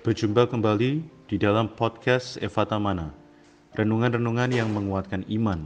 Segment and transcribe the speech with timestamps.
[0.00, 3.12] Berjumpa kembali di dalam podcast Evata Mana,
[3.76, 5.60] renungan-renungan yang menguatkan iman,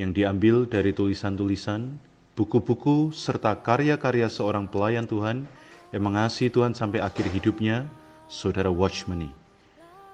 [0.00, 2.00] yang diambil dari tulisan-tulisan,
[2.32, 5.44] buku-buku, serta karya-karya seorang pelayan Tuhan
[5.92, 7.84] yang mengasihi Tuhan sampai akhir hidupnya,
[8.24, 9.28] Saudara Watchmeni.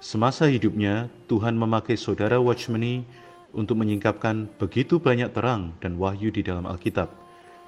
[0.03, 3.07] Semasa hidupnya, Tuhan memakai Saudara Watchmeni
[3.55, 7.07] untuk menyingkapkan begitu banyak terang dan wahyu di dalam Alkitab.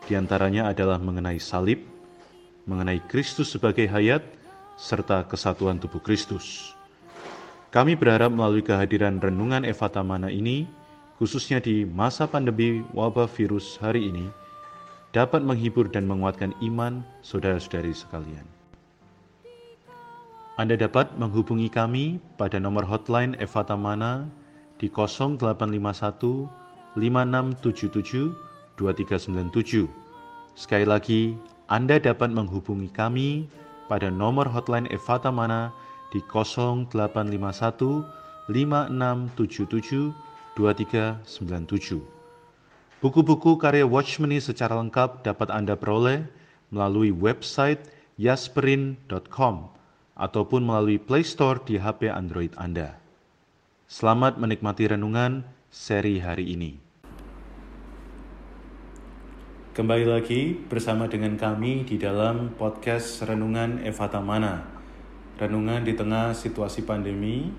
[0.04, 1.79] Di antaranya adalah mengenai salib,
[2.67, 4.35] mengenai Kristus sebagai hayat,
[4.77, 6.77] serta kesatuan tubuh Kristus.
[7.73, 10.70] Kami berharap melalui kehadiran renungan Evata Mana ini,
[11.20, 14.30] khususnya di masa pandemi wabah virus hari ini,
[15.12, 18.45] dapat menghibur dan menguatkan iman saudara-saudari sekalian.
[20.58, 24.26] Anda dapat menghubungi kami pada nomor hotline Evata Mana
[24.77, 26.48] di 0851
[26.98, 28.34] 5677
[28.77, 29.85] 2397.
[30.57, 31.38] Sekali lagi,
[31.70, 33.46] Anda dapat menghubungi kami
[33.88, 35.71] pada nomor hotline Evata Mana
[36.12, 36.91] di 0851
[38.48, 40.13] 5677
[40.55, 41.99] 2397.
[42.98, 46.26] Buku-buku karya Watchmeni secara lengkap dapat Anda peroleh
[46.74, 47.85] melalui website
[48.18, 49.70] yasperin.com
[50.18, 52.98] ataupun melalui Play Store di HP Android Anda.
[53.85, 56.87] Selamat menikmati renungan seri hari ini.
[59.77, 64.66] Kembali lagi bersama dengan kami di dalam podcast Renungan Evata Mana.
[65.38, 67.53] Renungan di tengah situasi pandemi,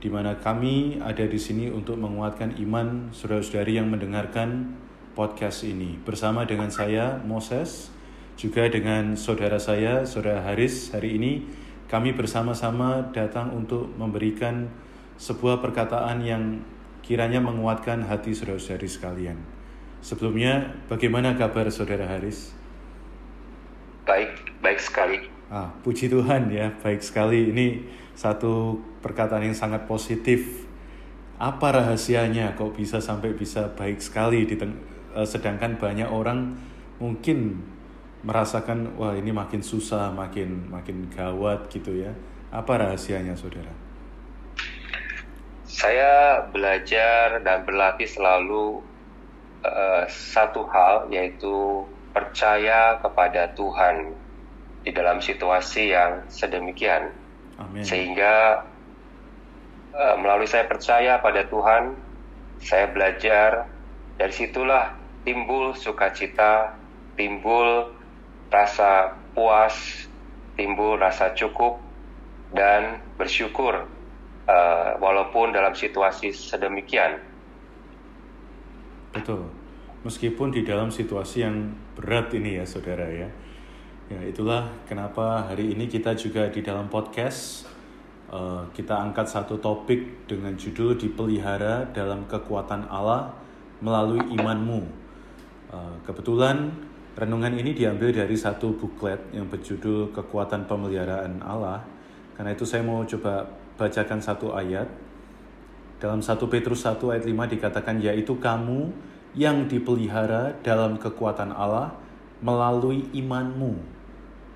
[0.00, 4.80] di mana kami ada di sini untuk menguatkan iman saudara-saudari yang mendengarkan
[5.12, 6.00] podcast ini.
[6.08, 7.92] Bersama dengan saya, Moses,
[8.40, 11.44] juga dengan saudara saya, saudara Haris, hari ini
[11.84, 14.72] kami bersama-sama datang untuk memberikan
[15.20, 16.64] sebuah perkataan yang
[17.04, 19.55] kiranya menguatkan hati saudara-saudari sekalian.
[20.06, 22.54] Sebelumnya, bagaimana kabar Saudara Haris?
[24.06, 25.26] Baik, baik sekali.
[25.50, 27.50] Ah, puji Tuhan ya, baik sekali.
[27.50, 27.82] Ini
[28.14, 30.62] satu perkataan yang sangat positif.
[31.42, 36.54] Apa rahasianya kok bisa sampai bisa baik sekali di uh, sedangkan banyak orang
[37.02, 37.66] mungkin
[38.22, 42.14] merasakan wah ini makin susah, makin makin gawat gitu ya.
[42.54, 43.74] Apa rahasianya Saudara?
[45.66, 48.94] Saya belajar dan berlatih selalu
[49.66, 51.82] Eh, satu hal yaitu
[52.14, 54.14] percaya kepada Tuhan
[54.86, 57.10] di dalam situasi yang sedemikian
[57.58, 57.82] Amin.
[57.82, 58.62] sehingga
[59.90, 61.98] uh, melalui saya percaya pada Tuhan
[62.62, 63.66] saya belajar
[64.14, 64.94] dari situlah
[65.26, 66.78] timbul sukacita
[67.18, 67.90] timbul
[68.48, 70.06] rasa puas
[70.54, 71.82] timbul rasa cukup
[72.54, 73.82] dan bersyukur
[74.46, 77.18] uh, walaupun dalam situasi sedemikian
[79.10, 79.55] Betul.
[80.06, 83.26] Meskipun di dalam situasi yang berat ini ya saudara ya.
[84.06, 87.66] Ya itulah kenapa hari ini kita juga di dalam podcast
[88.30, 93.34] uh, kita angkat satu topik dengan judul dipelihara dalam kekuatan Allah
[93.82, 94.86] melalui imanmu.
[95.74, 96.70] Uh, kebetulan
[97.18, 101.82] renungan ini diambil dari satu buklet yang berjudul kekuatan pemeliharaan Allah.
[102.38, 103.42] Karena itu saya mau coba
[103.74, 104.86] bacakan satu ayat
[105.98, 108.94] dalam 1 Petrus 1 ayat 5 dikatakan yaitu kamu
[109.36, 111.92] yang dipelihara dalam kekuatan Allah
[112.40, 113.76] melalui imanmu.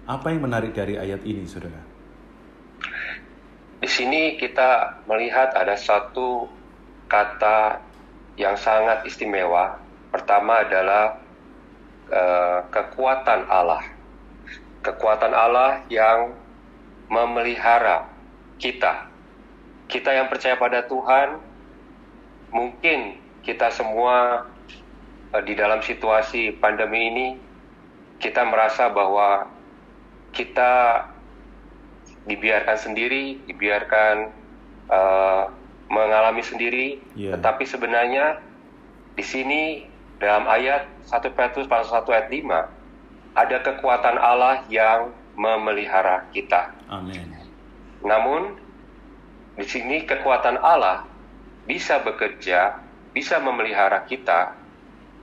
[0.08, 1.78] Apa yang menarik dari ayat ini, Saudara?
[3.80, 6.48] Di sini kita melihat ada satu
[7.06, 7.80] kata
[8.40, 9.76] yang sangat istimewa.
[10.10, 11.20] Pertama adalah
[12.10, 13.84] uh, kekuatan Allah.
[14.80, 16.32] Kekuatan Allah yang
[17.12, 18.08] memelihara
[18.56, 19.10] kita
[19.90, 21.42] kita yang percaya pada Tuhan,
[22.54, 24.46] mungkin kita semua
[25.46, 27.28] di dalam situasi pandemi ini,
[28.18, 29.46] kita merasa bahwa
[30.34, 31.06] kita
[32.26, 34.34] dibiarkan sendiri, dibiarkan
[34.90, 35.48] uh,
[35.90, 37.34] mengalami sendiri, yeah.
[37.38, 38.42] tetapi sebenarnya
[39.14, 39.62] di sini
[40.20, 46.75] dalam ayat 1 Petrus pasal 1 ayat 5 ada kekuatan Allah yang memelihara kita.
[46.90, 47.32] Amin.
[48.05, 48.58] Namun
[49.56, 51.06] di sini kekuatan Allah
[51.64, 52.76] bisa bekerja,
[53.16, 54.59] bisa memelihara kita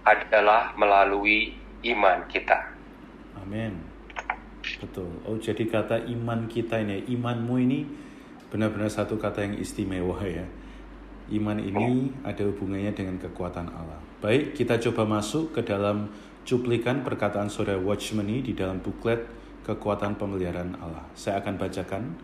[0.08, 1.52] adalah melalui
[1.84, 2.72] iman kita.
[3.36, 3.76] Amin.
[4.80, 5.12] Betul.
[5.28, 7.80] Oh, jadi kata iman kita ini, imanmu ini
[8.48, 10.48] benar-benar satu kata yang istimewa ya.
[11.28, 14.00] Iman ini ada hubungannya dengan kekuatan Allah.
[14.24, 16.08] Baik, kita coba masuk ke dalam
[16.48, 19.28] cuplikan perkataan saudara Watchman di dalam buklet
[19.68, 21.04] Kekuatan Pemeliharaan Allah.
[21.12, 22.16] Saya akan bacakan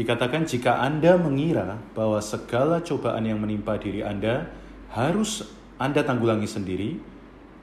[0.00, 4.48] Dikatakan jika Anda mengira bahwa segala cobaan yang menimpa diri Anda
[4.94, 5.44] harus
[5.80, 7.00] Anda tanggulangi sendiri,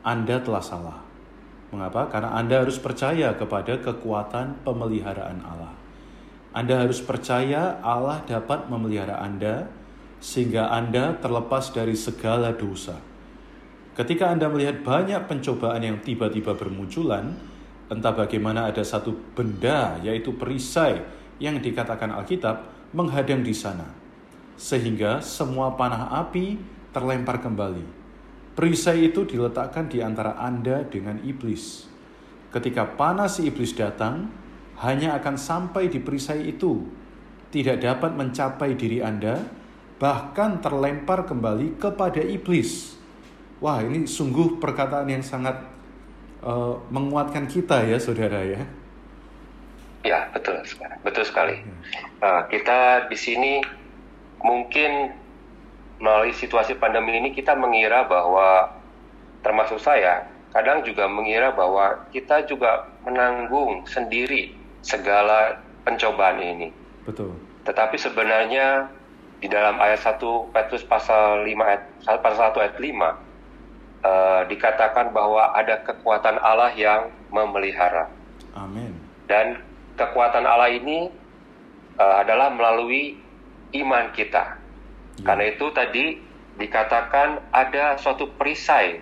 [0.01, 0.99] Anda telah salah.
[1.69, 2.09] Mengapa?
[2.09, 5.77] Karena Anda harus percaya kepada kekuatan pemeliharaan Allah.
[6.49, 9.69] Anda harus percaya Allah dapat memelihara Anda
[10.17, 12.97] sehingga Anda terlepas dari segala dosa.
[13.93, 17.37] Ketika Anda melihat banyak pencobaan yang tiba-tiba bermunculan,
[17.93, 21.05] entah bagaimana ada satu benda, yaitu perisai
[21.37, 22.65] yang dikatakan Alkitab,
[22.97, 23.93] menghadang di sana,
[24.57, 26.57] sehingga semua panah api
[26.89, 27.96] terlempar kembali.
[28.57, 31.85] Perisai itu diletakkan di antara Anda dengan iblis.
[32.49, 34.33] Ketika panas si iblis datang,
[34.81, 36.89] hanya akan sampai di perisai itu,
[37.53, 39.45] tidak dapat mencapai diri Anda,
[40.01, 42.97] bahkan terlempar kembali kepada iblis.
[43.61, 45.61] Wah, ini sungguh perkataan yang sangat
[46.41, 48.65] uh, menguatkan kita ya, saudara ya.
[50.01, 50.97] Ya, betul sekali.
[51.05, 51.55] Betul sekali.
[52.25, 53.61] Uh, kita di sini
[54.41, 55.13] mungkin
[55.97, 58.69] melalui situasi pandemi ini kita mengira bahwa
[59.41, 66.69] termasuk saya kadang juga mengira bahwa kita juga menanggung sendiri segala pencobaan ini.
[67.05, 67.35] Betul.
[67.67, 68.87] Tetapi sebenarnya
[69.37, 70.17] di dalam ayat 1
[70.49, 71.83] Petrus pasal 5 ayat
[72.25, 73.11] pasal 1 ayat 5 uh,
[74.01, 78.09] eh, dikatakan bahwa ada kekuatan Allah yang memelihara.
[78.57, 78.97] Amin.
[79.29, 79.61] Dan
[79.93, 81.11] kekuatan Allah ini
[82.01, 83.19] uh, adalah melalui
[83.77, 84.57] iman kita.
[85.21, 85.33] Ya.
[85.33, 86.05] Karena itu tadi
[86.57, 89.01] dikatakan ada suatu perisai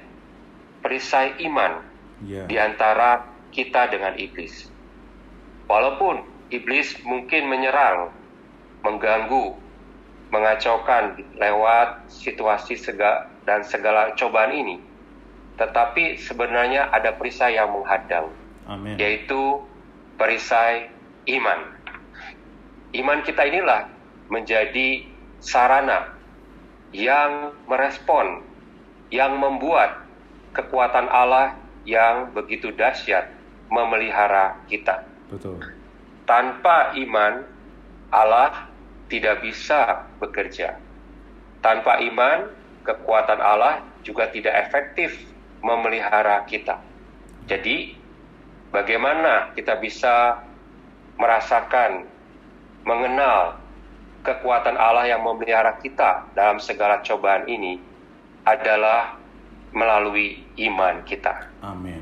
[0.86, 1.82] perisai iman
[2.22, 2.46] ya.
[2.46, 4.70] di antara kita dengan iblis.
[5.66, 6.22] Walaupun
[6.54, 8.14] iblis mungkin menyerang,
[8.86, 9.58] mengganggu,
[10.30, 14.78] mengacaukan lewat situasi sega dan segala cobaan ini.
[15.58, 18.30] Tetapi sebenarnya ada perisai yang menghadang,
[18.70, 19.00] Amen.
[19.02, 19.64] yaitu
[20.22, 20.92] perisai
[21.34, 21.74] iman.
[22.94, 23.90] Iman kita inilah
[24.30, 26.16] menjadi sarana
[26.96, 28.44] yang merespon,
[29.12, 30.06] yang membuat
[30.56, 33.30] kekuatan Allah yang begitu dahsyat
[33.70, 35.04] memelihara kita.
[35.30, 35.60] Betul.
[36.26, 37.46] Tanpa iman,
[38.10, 38.72] Allah
[39.12, 40.80] tidak bisa bekerja.
[41.62, 42.50] Tanpa iman,
[42.86, 45.14] kekuatan Allah juga tidak efektif
[45.62, 46.82] memelihara kita.
[47.46, 47.98] Jadi,
[48.74, 50.42] bagaimana kita bisa
[51.18, 52.06] merasakan,
[52.86, 53.58] mengenal
[54.26, 57.78] kekuatan Allah yang memelihara kita dalam segala cobaan ini
[58.42, 59.22] adalah
[59.70, 61.54] melalui iman kita.
[61.62, 62.02] Amin.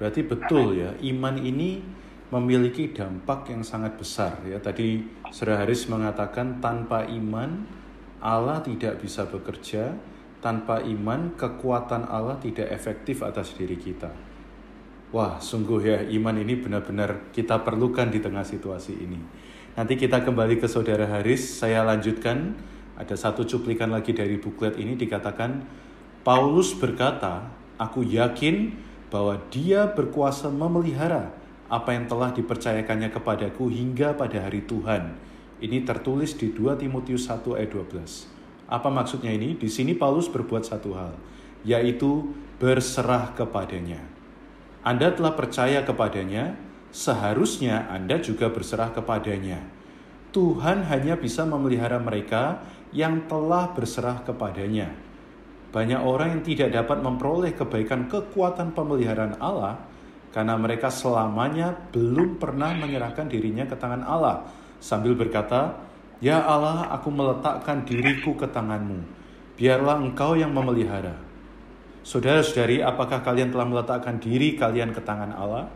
[0.00, 1.84] Berarti betul ya, iman ini
[2.32, 4.56] memiliki dampak yang sangat besar ya.
[4.56, 7.68] Tadi Saudara Haris mengatakan tanpa iman
[8.24, 9.92] Allah tidak bisa bekerja,
[10.40, 14.08] tanpa iman kekuatan Allah tidak efektif atas diri kita.
[15.12, 19.20] Wah, sungguh ya iman ini benar-benar kita perlukan di tengah situasi ini.
[19.72, 22.52] Nanti kita kembali ke Saudara Haris, saya lanjutkan
[23.00, 25.64] ada satu cuplikan lagi dari buklet ini dikatakan
[26.20, 27.48] Paulus berkata,
[27.80, 28.76] "Aku yakin
[29.08, 31.32] bahwa Dia berkuasa memelihara
[31.72, 35.16] apa yang telah dipercayakannya kepadaku hingga pada hari Tuhan.
[35.56, 38.28] Ini tertulis di 2 Timotius 1 ayat 12.
[38.68, 39.56] Apa maksudnya ini?
[39.56, 41.16] Di sini Paulus berbuat satu hal,
[41.64, 42.28] yaitu
[42.60, 44.04] berserah kepadanya.
[44.84, 46.60] Anda telah percaya kepadanya,
[46.92, 49.64] seharusnya Anda juga berserah kepadanya.
[50.32, 52.60] Tuhan hanya bisa memelihara mereka
[52.92, 54.92] yang telah berserah kepadanya.
[55.72, 59.80] Banyak orang yang tidak dapat memperoleh kebaikan kekuatan pemeliharaan Allah
[60.32, 64.44] karena mereka selamanya belum pernah menyerahkan dirinya ke tangan Allah
[64.80, 65.80] sambil berkata,
[66.20, 69.00] "Ya Allah, aku meletakkan diriku ke tanganmu.
[69.56, 71.16] Biarlah Engkau yang memelihara."
[72.04, 75.72] Saudara-saudari, apakah kalian telah meletakkan diri kalian ke tangan Allah?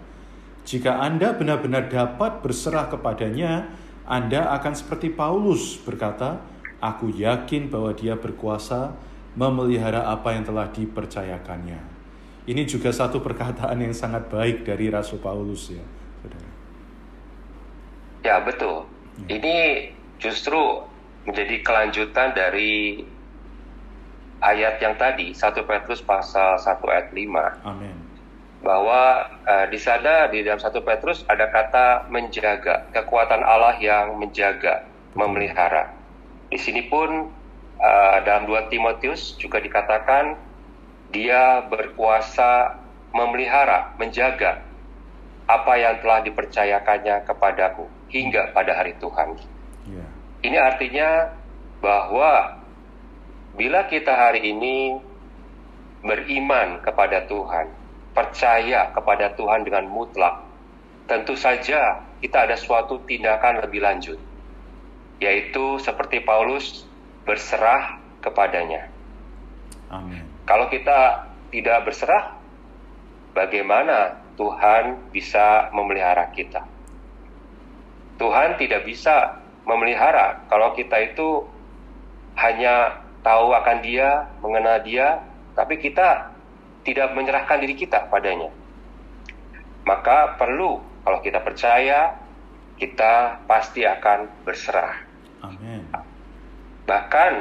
[0.67, 3.71] Jika Anda benar-benar dapat berserah kepadanya,
[4.03, 6.43] Anda akan seperti Paulus berkata,
[6.83, 8.99] "Aku yakin bahwa Dia berkuasa
[9.39, 11.79] memelihara apa yang telah dipercayakannya."
[12.51, 15.83] Ini juga satu perkataan yang sangat baik dari Rasul Paulus ya,
[16.23, 16.51] saudara.
[18.27, 18.87] Ya betul.
[19.27, 19.39] Ya.
[19.39, 19.57] Ini
[20.19, 20.83] justru
[21.27, 23.03] menjadi kelanjutan dari
[24.43, 27.55] ayat yang tadi 1 Petrus pasal 1 ayat 5.
[27.67, 28.06] Amin.
[28.65, 34.87] Bahwa uh, di sana di dalam 1 Petrus ada kata menjaga, kekuatan Allah yang menjaga,
[35.13, 35.93] memelihara.
[36.49, 37.31] Di sini pun
[37.81, 40.37] uh, dalam 2 Timotius juga dikatakan
[41.13, 42.81] dia berkuasa
[43.15, 44.61] memelihara, menjaga
[45.47, 49.39] apa yang telah dipercayakannya kepadaku hingga pada hari Tuhan.
[49.87, 50.09] Yeah.
[50.43, 51.11] Ini artinya
[51.79, 52.59] bahwa
[53.55, 54.99] bila kita hari ini
[56.03, 57.73] beriman kepada Tuhan,
[58.17, 60.41] percaya kepada Tuhan dengan mutlak,
[61.05, 64.17] tentu saja kita ada suatu tindakan lebih lanjut,
[65.21, 66.89] yaitu seperti Paulus
[67.29, 68.89] berserah kepadanya.
[69.93, 70.25] Amin.
[70.49, 72.41] Kalau kita tidak berserah,
[73.37, 76.65] bagaimana Tuhan bisa memelihara kita?
[78.17, 81.45] Tuhan tidak bisa memelihara kalau kita itu
[82.39, 85.21] hanya tahu akan Dia, mengenal Dia,
[85.59, 86.36] tapi kita
[86.87, 88.55] tidak menyerahkan diri kita padanya.
[89.83, 92.19] Maka perlu kalau kita percaya,
[92.78, 94.99] kita pasti akan berserah.
[95.43, 95.87] Amin.
[96.87, 97.33] Bahkan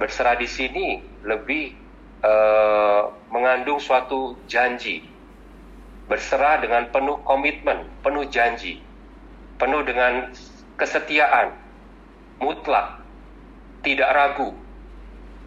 [0.00, 1.76] berserah di sini lebih
[2.24, 5.04] uh, mengandung suatu janji.
[6.08, 8.82] Berserah dengan penuh komitmen, penuh janji,
[9.60, 10.32] penuh dengan
[10.74, 11.54] kesetiaan,
[12.42, 12.98] mutlak,
[13.86, 14.50] tidak ragu,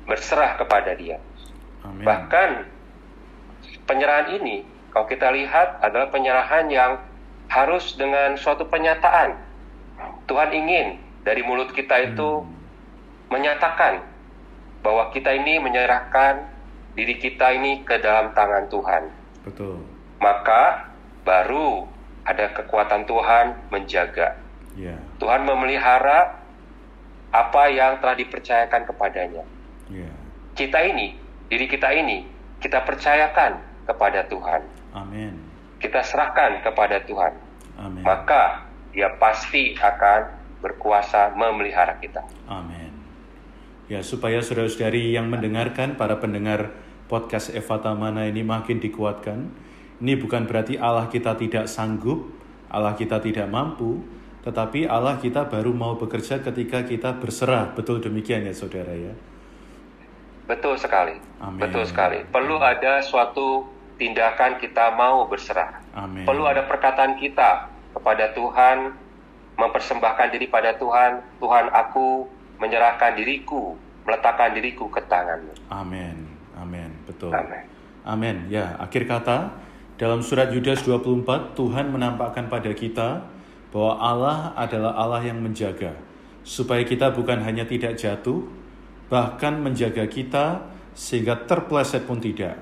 [0.08, 1.20] berserah kepada Dia.
[1.84, 2.06] Amin.
[2.08, 2.50] Bahkan
[3.86, 4.64] penyerahan ini,
[4.94, 7.02] kalau kita lihat adalah penyerahan yang
[7.50, 9.36] harus dengan suatu penyataan.
[10.30, 12.44] Tuhan ingin dari mulut kita itu
[13.30, 14.04] menyatakan
[14.84, 16.46] bahwa kita ini menyerahkan
[16.94, 19.04] diri kita ini ke dalam tangan Tuhan.
[19.48, 19.82] Betul.
[20.22, 20.94] Maka
[21.26, 21.90] baru
[22.24, 24.38] ada kekuatan Tuhan menjaga.
[24.78, 24.98] Ya.
[25.20, 26.40] Tuhan memelihara
[27.34, 29.44] apa yang telah dipercayakan kepadanya.
[29.90, 30.12] Ya.
[30.54, 31.18] Kita ini,
[31.50, 32.30] diri kita ini,
[32.62, 34.62] kita percayakan kepada Tuhan.
[34.96, 35.34] Amin.
[35.80, 37.34] Kita serahkan kepada Tuhan.
[37.80, 38.04] Amin.
[38.04, 40.22] Maka dia pasti akan
[40.64, 42.24] berkuasa memelihara kita.
[42.48, 42.94] Amin.
[43.92, 46.72] Ya, supaya saudara-saudari yang mendengarkan, para pendengar
[47.12, 49.52] podcast Eva Tamana ini makin dikuatkan.
[50.00, 52.32] Ini bukan berarti Allah kita tidak sanggup,
[52.72, 54.00] Allah kita tidak mampu,
[54.48, 57.76] tetapi Allah kita baru mau bekerja ketika kita berserah.
[57.76, 59.14] Betul demikian ya saudara ya?
[60.46, 61.16] Betul sekali.
[61.40, 61.60] Amin.
[61.60, 62.24] Betul sekali.
[62.28, 65.80] Perlu ada suatu tindakan kita mau berserah.
[65.96, 66.28] Amin.
[66.28, 68.92] Perlu ada perkataan kita kepada Tuhan,
[69.56, 71.24] mempersembahkan diri pada Tuhan.
[71.40, 72.28] Tuhan, aku
[72.60, 75.54] menyerahkan diriku, meletakkan diriku ke tanganmu.
[75.72, 76.28] Amin.
[76.60, 76.92] Amin.
[77.08, 77.32] Betul.
[77.32, 77.64] Amin.
[78.04, 78.36] Amin.
[78.52, 79.56] Ya, akhir kata
[79.96, 83.24] dalam surat Yudas 24 Tuhan menampakkan pada kita
[83.72, 85.96] bahwa Allah adalah Allah yang menjaga
[86.44, 88.44] supaya kita bukan hanya tidak jatuh
[89.14, 92.58] bahkan menjaga kita sehingga terpleset pun tidak.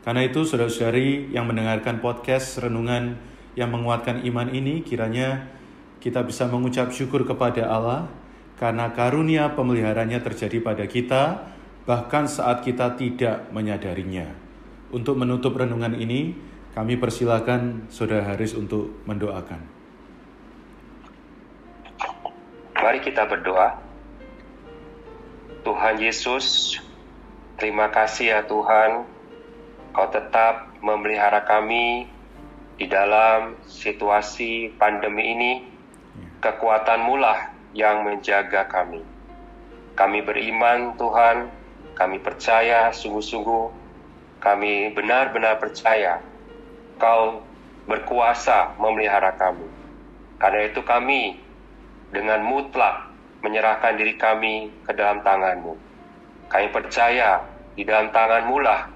[0.00, 3.20] Karena itu saudara-saudari yang mendengarkan podcast renungan
[3.52, 5.52] yang menguatkan iman ini kiranya
[6.00, 8.08] kita bisa mengucap syukur kepada Allah
[8.56, 11.52] karena karunia pemeliharanya terjadi pada kita
[11.84, 14.32] bahkan saat kita tidak menyadarinya.
[14.96, 16.32] Untuk menutup renungan ini,
[16.72, 19.60] kami persilakan Saudara Haris untuk mendoakan.
[22.80, 23.89] Mari kita berdoa.
[25.60, 26.80] Tuhan Yesus,
[27.60, 29.04] terima kasih ya Tuhan,
[29.90, 32.06] Kau tetap memelihara kami
[32.78, 35.52] di dalam situasi pandemi ini.
[36.40, 39.04] Kekuatan lah yang menjaga kami.
[39.92, 41.52] Kami beriman Tuhan,
[41.92, 43.68] kami percaya sungguh-sungguh,
[44.40, 46.24] kami benar-benar percaya
[46.96, 47.44] Kau
[47.84, 49.68] berkuasa memelihara kami.
[50.40, 51.36] Karena itu kami
[52.08, 53.09] dengan mutlak
[53.40, 55.74] menyerahkan diri kami ke dalam tanganmu.
[56.52, 57.40] Kami percaya
[57.74, 58.88] di dalam tanganmu lah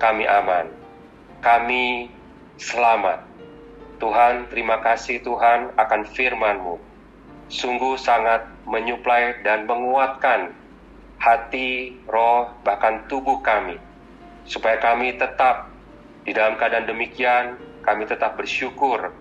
[0.00, 0.66] kami aman.
[1.44, 2.08] Kami
[2.56, 3.28] selamat.
[4.00, 6.80] Tuhan, terima kasih Tuhan akan firman-Mu.
[7.52, 10.56] Sungguh sangat menyuplai dan menguatkan
[11.20, 13.76] hati, roh, bahkan tubuh kami.
[14.48, 15.68] Supaya kami tetap
[16.24, 19.12] di dalam keadaan demikian, kami tetap bersyukur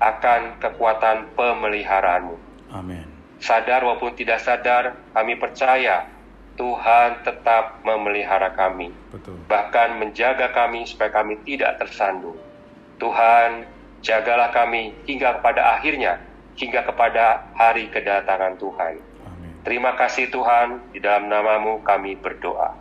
[0.00, 2.36] akan kekuatan pemeliharaanmu.
[2.72, 6.08] Amin sadar maupun tidak sadar, kami percaya
[6.56, 8.90] Tuhan tetap memelihara kami.
[9.12, 9.36] Betul.
[9.46, 12.40] Bahkan menjaga kami supaya kami tidak tersandung.
[12.96, 13.68] Tuhan,
[14.00, 16.16] jagalah kami hingga kepada akhirnya,
[16.56, 18.94] hingga kepada hari kedatangan Tuhan.
[19.28, 19.52] Amin.
[19.68, 22.72] Terima kasih Tuhan, di dalam namamu kami berdoa.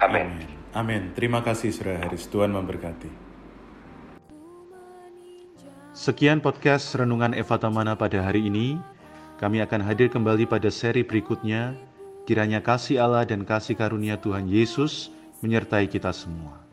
[0.00, 0.26] Amin.
[0.26, 0.48] Amin.
[0.74, 1.02] Amin.
[1.14, 2.26] Terima kasih Saudara Haris.
[2.26, 3.06] Tuhan memberkati.
[5.94, 8.93] Sekian podcast Renungan Eva Tamana pada hari ini.
[9.36, 11.76] Kami akan hadir kembali pada seri berikutnya.
[12.24, 15.12] Kiranya kasih Allah dan kasih karunia Tuhan Yesus
[15.44, 16.63] menyertai kita semua.